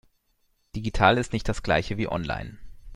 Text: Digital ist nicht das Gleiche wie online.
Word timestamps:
Digital 0.75 1.19
ist 1.19 1.31
nicht 1.31 1.47
das 1.47 1.61
Gleiche 1.61 1.95
wie 1.97 2.07
online. 2.09 2.57